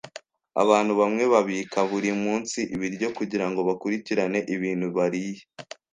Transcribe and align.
Abantu 0.63 0.91
bamwe 0.99 1.23
babika 1.33 1.79
buri 1.89 2.11
munsi 2.23 2.59
ibiryo 2.75 3.07
kugirango 3.17 3.59
bakurikirane 3.67 4.39
ibintu 4.55 4.87
bariye. 4.95 5.41